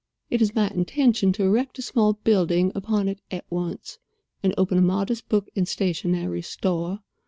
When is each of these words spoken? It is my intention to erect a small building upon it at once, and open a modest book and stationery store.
It 0.31 0.41
is 0.41 0.55
my 0.55 0.67
intention 0.69 1.31
to 1.33 1.43
erect 1.43 1.77
a 1.77 1.83
small 1.83 2.13
building 2.13 2.71
upon 2.73 3.07
it 3.07 3.21
at 3.29 3.45
once, 3.51 3.99
and 4.41 4.51
open 4.57 4.79
a 4.79 4.81
modest 4.81 5.29
book 5.29 5.47
and 5.55 5.67
stationery 5.67 6.41
store. 6.41 7.01